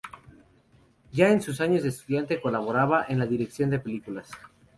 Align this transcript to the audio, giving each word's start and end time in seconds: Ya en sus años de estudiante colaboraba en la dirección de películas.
Ya 1.11 1.29
en 1.31 1.43
sus 1.43 1.61
años 1.61 1.83
de 1.83 1.89
estudiante 1.89 2.41
colaboraba 2.41 3.05
en 3.07 3.19
la 3.19 3.27
dirección 3.27 3.69
de 3.69 3.77
películas. 3.77 4.31